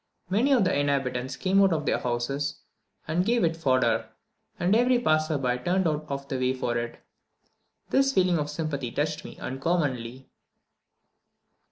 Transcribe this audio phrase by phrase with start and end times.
[0.31, 2.61] Many of the inhabitants came out of their houses
[3.07, 4.09] and gave it fodder,
[4.59, 6.97] and every passer by turned out of the way for it.
[7.91, 10.31] This feeling of sympathy touched me uncommonly.